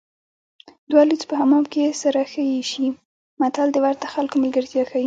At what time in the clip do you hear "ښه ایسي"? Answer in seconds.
2.31-2.87